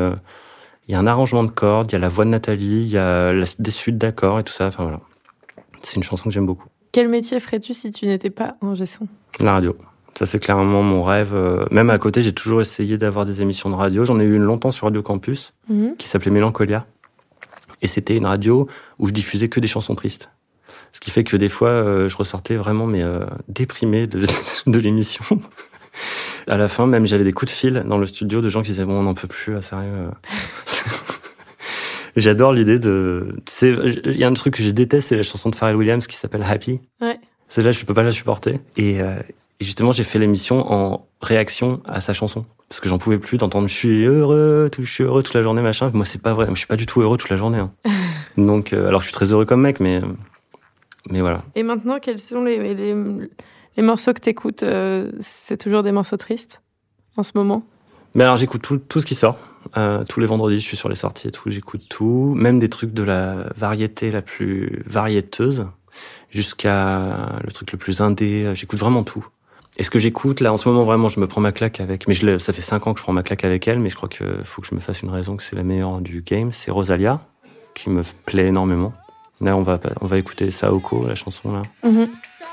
[0.88, 2.89] il y a un arrangement de cordes, il y a la voix de Nathalie, il
[2.89, 4.67] y a la, des suites d'accords et tout ça.
[4.67, 5.00] Enfin voilà,
[5.82, 6.67] c'est une chanson que j'aime beaucoup.
[6.91, 9.08] Quel métier ferais-tu si tu n'étais pas un son
[9.39, 9.76] La radio.
[10.15, 11.34] Ça, c'est clairement mon rêve.
[11.34, 14.06] Euh, même à côté, j'ai toujours essayé d'avoir des émissions de radio.
[14.06, 15.98] J'en ai eu une longtemps sur Radio Campus, mm-hmm.
[15.98, 16.86] qui s'appelait Mélancolia.
[17.82, 18.67] Et c'était une radio
[19.00, 20.30] où je diffusais que des chansons tristes.
[20.91, 24.22] Ce qui fait que des fois, euh, je ressortais vraiment mais euh, déprimé de,
[24.67, 25.26] de l'émission.
[26.48, 28.69] à la fin, même, j'avais des coups de fil dans le studio de gens qui
[28.69, 30.10] disaient bon, on n'en peut plus, sérieux.
[32.15, 33.36] J'adore l'idée de.
[33.62, 36.15] Il y a un truc que je déteste, c'est la chanson de Pharrell Williams qui
[36.15, 36.80] s'appelle Happy.
[37.02, 37.19] Ouais.
[37.49, 38.60] Celle-là, je peux pas la supporter.
[38.78, 39.15] Et, euh,
[39.60, 43.38] et justement, j'ai fait l'émission en réaction à sa chanson parce que j'en pouvais plus
[43.38, 45.91] d'entendre je suis heureux, tout, je suis heureux toute la journée, machin.
[45.93, 46.47] Moi, c'est pas vrai.
[46.49, 47.60] Je suis pas du tout heureux toute la journée.
[47.60, 47.71] Hein.
[48.38, 50.02] Donc, euh, alors je suis très heureux comme mec, mais
[51.10, 51.43] mais voilà.
[51.56, 52.95] Et maintenant, quels sont les les,
[53.78, 56.62] les morceaux que t'écoutes euh, C'est toujours des morceaux tristes
[57.17, 57.63] en ce moment?
[58.15, 59.38] Mais alors, j'écoute tout, tout ce qui sort.
[59.78, 61.49] Euh, tous les vendredis, je suis sur les sorties et tout.
[61.49, 65.67] J'écoute tout, même des trucs de la variété la plus variéteuse
[66.30, 68.52] jusqu'à le truc le plus indé.
[68.56, 69.28] J'écoute vraiment tout.
[69.78, 72.08] Et ce que j'écoute là en ce moment vraiment, je me prends ma claque avec.
[72.08, 73.95] Mais je, ça fait cinq ans que je prends ma claque avec elle, mais je
[73.95, 76.52] crois qu'il faut que je me fasse une raison que c'est la meilleure du game.
[76.52, 77.21] C'est Rosalia
[77.73, 78.93] qui me plaît énormément.
[79.41, 82.08] Là, on va on va écouter Saoko, la chanson là, mm-hmm.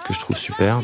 [0.07, 0.81] que je trouve super.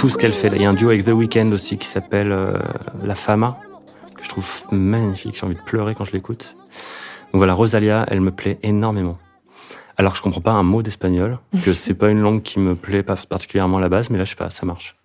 [0.00, 0.48] Tout ce qu'elle fait.
[0.54, 2.54] Il y a un duo avec The Weeknd aussi qui s'appelle euh,
[3.04, 3.60] La Fama,
[4.16, 5.36] que je trouve magnifique.
[5.38, 6.56] J'ai envie de pleurer quand je l'écoute.
[7.32, 9.18] Donc voilà, Rosalia, elle me plaît énormément.
[9.98, 12.76] Alors que je comprends pas un mot d'espagnol, que c'est pas une langue qui me
[12.76, 14.96] plaît particulièrement à la base, mais là je sais pas, ça marche.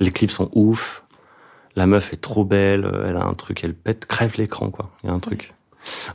[0.00, 1.04] Les clips sont ouf.
[1.76, 4.88] La meuf est trop belle, elle a un truc, elle pète, crève l'écran quoi.
[5.04, 5.52] Il y a un truc.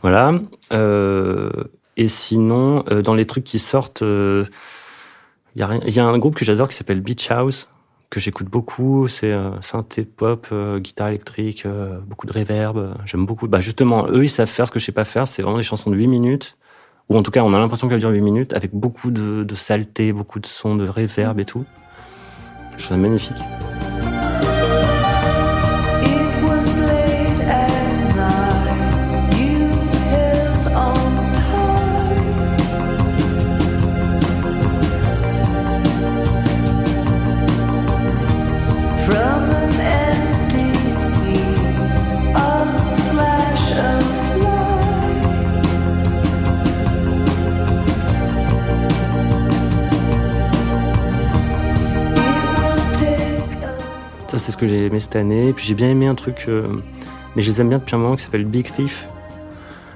[0.01, 0.33] Voilà.
[0.73, 1.51] Euh,
[1.95, 4.47] et sinon, euh, dans les trucs qui sortent, il
[5.55, 7.69] y, a y a un groupe que j'adore qui s'appelle Beach House,
[8.15, 12.95] que j'écoute beaucoup, c'est euh, synthé pop, euh, guitare électrique, euh, beaucoup de reverb.
[13.05, 13.45] J'aime beaucoup.
[13.49, 15.27] Bah justement, eux ils savent faire ce que je sais pas faire.
[15.27, 16.57] C'est vraiment des chansons de 8 minutes,
[17.09, 20.13] ou en tout cas on a l'impression qu'elles durent 8 minutes, avec beaucoup de, saleté,
[20.13, 21.65] beaucoup de sons, de reverb et tout.
[22.77, 23.35] Je magnifique.
[54.45, 55.53] C'est ce que j'ai aimé cette année.
[55.53, 56.67] Puis j'ai bien aimé un truc, euh,
[57.35, 59.07] mais je les aime bien depuis un moment, qui s'appelle Big Thief.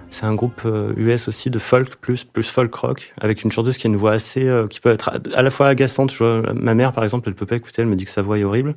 [0.10, 0.62] C'est un groupe
[0.98, 3.96] US euh, aussi de folk plus plus folk rock avec une chanteuse qui a une
[3.96, 6.20] voix assez euh, qui peut être à la fois agaçante.
[6.20, 8.44] Ma mère par exemple, elle peut pas écouter, elle me dit que sa voix est
[8.44, 8.76] horrible,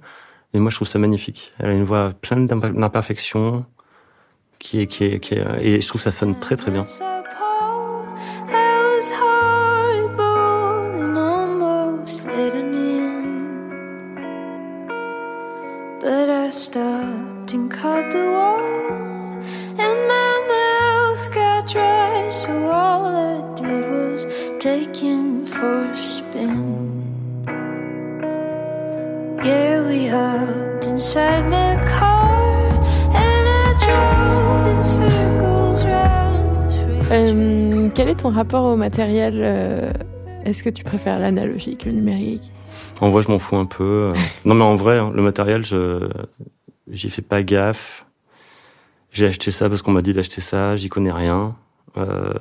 [0.52, 1.54] mais moi je trouve ça magnifique.
[1.58, 3.64] Elle a une voix pleine d'imperfections,
[4.58, 6.84] qui est qui est qui est et je trouve ça sonne très très bien.
[16.62, 18.60] Stopped and cut the wall.
[19.84, 24.26] And my mouth got dry, so all I did was
[24.60, 24.94] take
[25.44, 27.02] for a spin.
[29.44, 32.68] Yeah, we hopped inside my car,
[33.24, 36.42] and I drove in circles round
[37.10, 39.90] euh, Quel est ton rapport au matériel euh,
[40.44, 42.52] Est-ce que tu préfères l'analogique, le numérique?
[43.00, 44.12] En vrai, je m'en fous un peu.
[44.44, 46.08] non, mais en vrai, hein, le matériel, je
[46.90, 48.06] j'y fais pas gaffe.
[49.12, 50.76] J'ai acheté ça parce qu'on m'a dit d'acheter ça.
[50.76, 51.56] J'y connais rien.
[51.98, 52.32] Euh,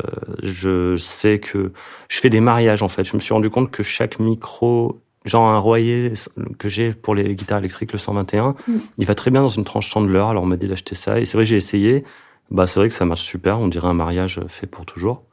[0.42, 1.74] je sais que
[2.08, 3.04] je fais des mariages en fait.
[3.04, 6.14] Je me suis rendu compte que chaque micro, genre un Royer
[6.58, 8.74] que j'ai pour les guitares électriques, le 121, mm.
[8.98, 10.24] il va très bien dans une tranche Chandler.
[10.26, 12.06] Alors on m'a dit d'acheter ça et c'est vrai j'ai essayé.
[12.50, 13.60] Bah c'est vrai que ça marche super.
[13.60, 15.24] On dirait un mariage fait pour toujours.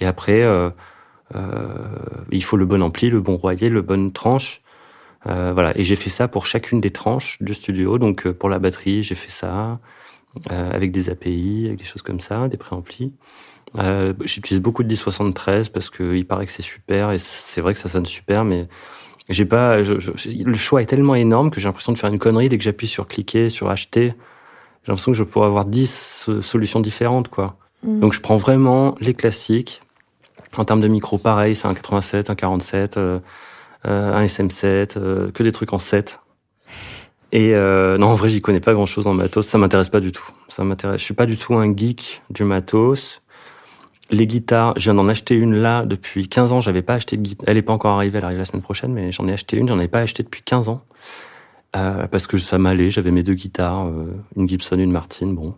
[0.00, 0.70] Et après, euh,
[1.34, 4.62] il faut le bon ampli, le bon Royer, le bonne tranche.
[5.26, 7.98] Euh, voilà, et j'ai fait ça pour chacune des tranches du studio.
[7.98, 9.80] Donc euh, pour la batterie, j'ai fait ça
[10.50, 13.12] euh, avec des API, avec des choses comme ça, des préamplis.
[13.76, 17.74] Euh, J'utilise beaucoup de 1073 parce que il paraît que c'est super et c'est vrai
[17.74, 18.68] que ça sonne super, mais
[19.28, 19.82] j'ai pas.
[19.82, 22.64] Je, le choix est tellement énorme que j'ai l'impression de faire une connerie dès que
[22.64, 24.14] j'appuie sur cliquer, sur acheter.
[24.84, 27.58] J'ai l'impression que je pourrais avoir 10 solutions différentes, quoi.
[27.82, 28.00] Mm.
[28.00, 29.82] Donc je prends vraiment les classiques.
[30.56, 32.96] En termes de micro, pareil, c'est un 87, un 47.
[32.96, 33.18] Euh,
[33.86, 36.20] euh, un SM7, euh, que des trucs en 7.
[37.30, 39.46] Et non, en vrai, j'y connais pas grand-chose en matos.
[39.46, 40.30] Ça m'intéresse pas du tout.
[40.48, 41.00] Ça m'intéresse.
[41.00, 43.20] Je suis pas du tout un geek du matos.
[44.10, 46.60] Les guitares, je viens d'en acheter une là depuis 15 ans.
[46.62, 47.44] J'avais pas acheté de guitare.
[47.46, 48.16] Elle est pas encore arrivée.
[48.16, 49.68] Elle arrive la semaine prochaine, mais j'en ai acheté une.
[49.68, 50.82] J'en avais pas acheté depuis 15 ans
[51.72, 52.90] parce que ça m'allait.
[52.90, 53.86] J'avais mes deux guitares,
[54.34, 55.26] une Gibson, une Martin.
[55.26, 55.54] Bon,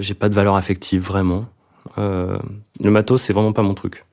[0.00, 1.46] j'ai pas de valeur affective vraiment.
[1.98, 4.04] Le matos, c'est vraiment pas mon truc.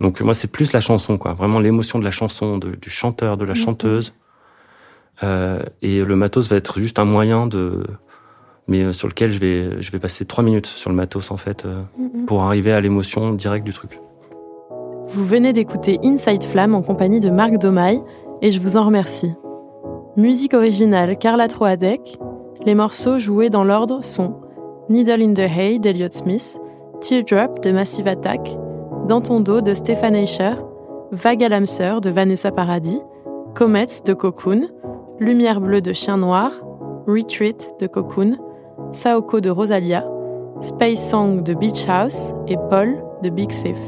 [0.00, 1.34] Donc moi, c'est plus la chanson, quoi.
[1.34, 3.56] Vraiment l'émotion de la chanson, du chanteur, de la mhm.
[3.56, 4.14] chanteuse.
[5.22, 7.84] Euh, et le matos va être juste un moyen de,
[8.68, 11.36] mais euh, sur lequel je vais, je vais passer trois minutes sur le matos en
[11.36, 12.24] fait, euh, mhm.
[12.24, 14.00] pour arriver à l'émotion directe du truc.
[15.08, 18.00] Vous venez d'écouter Inside Flamme en compagnie de Marc Domaille
[18.40, 19.32] et je vous en remercie.
[20.16, 22.18] Musique originale Carla Troadec.
[22.64, 24.40] Les morceaux joués dans l'ordre sont
[24.88, 26.58] Needle in the Hay d'Eliot Smith,
[27.00, 28.56] Teardrop de Massive Attack,
[29.08, 30.52] dans ton dos de Stéphane Eicher,
[31.12, 33.00] Vague à l'âme de Vanessa Paradis,
[33.54, 34.68] Comets de Cocoon,
[35.18, 36.52] Lumière bleue de Chien Noir,
[37.06, 38.36] Retreat de Cocoon,
[38.92, 40.06] Saoko de Rosalia,
[40.60, 43.78] Space Song de Beach House et Paul de Big Thief.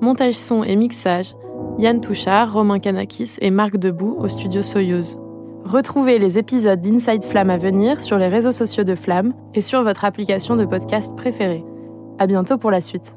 [0.00, 1.34] Montage son et mixage,
[1.78, 5.18] Yann Touchard, Romain Kanakis et Marc Debout au studio Soyuz.
[5.64, 9.82] Retrouvez les épisodes d'Inside Flamme à venir sur les réseaux sociaux de Flamme et sur
[9.82, 11.64] votre application de podcast préférée.
[12.18, 13.14] À bientôt pour la suite.